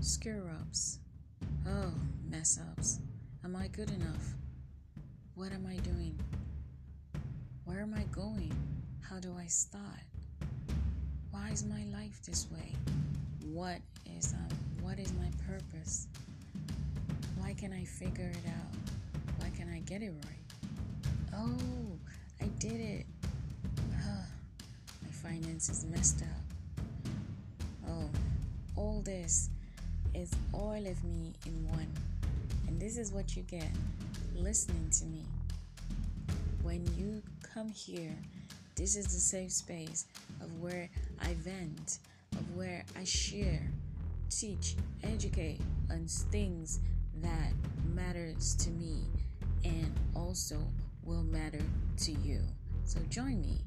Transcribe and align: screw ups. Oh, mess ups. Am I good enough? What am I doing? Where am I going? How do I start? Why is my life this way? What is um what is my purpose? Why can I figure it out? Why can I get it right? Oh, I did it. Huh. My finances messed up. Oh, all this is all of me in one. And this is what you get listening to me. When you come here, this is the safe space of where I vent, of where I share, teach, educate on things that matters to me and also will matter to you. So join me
screw 0.00 0.48
ups. 0.60 0.98
Oh, 1.68 1.92
mess 2.30 2.58
ups. 2.72 3.00
Am 3.44 3.54
I 3.54 3.68
good 3.68 3.90
enough? 3.90 4.34
What 5.34 5.52
am 5.52 5.66
I 5.66 5.76
doing? 5.76 6.18
Where 7.66 7.80
am 7.80 7.94
I 7.94 8.04
going? 8.04 8.50
How 9.02 9.18
do 9.18 9.34
I 9.38 9.46
start? 9.46 9.84
Why 11.30 11.50
is 11.50 11.64
my 11.64 11.84
life 11.92 12.18
this 12.24 12.46
way? 12.50 12.72
What 13.52 13.78
is 14.16 14.32
um 14.32 14.56
what 14.80 14.98
is 14.98 15.12
my 15.12 15.28
purpose? 15.46 16.06
Why 17.36 17.52
can 17.52 17.72
I 17.72 17.84
figure 17.84 18.30
it 18.30 18.48
out? 18.48 18.74
Why 19.38 19.50
can 19.50 19.70
I 19.70 19.80
get 19.80 20.02
it 20.02 20.14
right? 20.24 20.70
Oh, 21.36 21.98
I 22.40 22.46
did 22.58 22.80
it. 22.80 23.06
Huh. 24.02 24.24
My 25.02 25.10
finances 25.10 25.84
messed 25.90 26.22
up. 26.22 26.74
Oh, 27.86 28.08
all 28.76 29.02
this 29.02 29.50
is 30.14 30.30
all 30.52 30.76
of 30.86 31.04
me 31.04 31.32
in 31.46 31.68
one. 31.68 31.92
And 32.66 32.80
this 32.80 32.96
is 32.96 33.12
what 33.12 33.36
you 33.36 33.42
get 33.42 33.68
listening 34.34 34.90
to 34.90 35.04
me. 35.06 35.24
When 36.62 36.86
you 36.96 37.22
come 37.42 37.70
here, 37.70 38.16
this 38.76 38.96
is 38.96 39.06
the 39.06 39.20
safe 39.20 39.52
space 39.52 40.06
of 40.40 40.60
where 40.60 40.88
I 41.20 41.34
vent, 41.34 41.98
of 42.32 42.56
where 42.56 42.84
I 42.98 43.04
share, 43.04 43.62
teach, 44.30 44.76
educate 45.02 45.60
on 45.90 46.06
things 46.06 46.80
that 47.22 47.52
matters 47.94 48.54
to 48.56 48.70
me 48.70 49.02
and 49.64 49.92
also 50.14 50.58
will 51.04 51.22
matter 51.24 51.62
to 51.98 52.12
you. 52.12 52.40
So 52.84 53.00
join 53.08 53.40
me 53.40 53.58